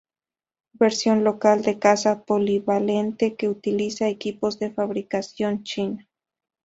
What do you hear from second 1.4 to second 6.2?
de caza polivalente que utiliza equipos de fabricación china.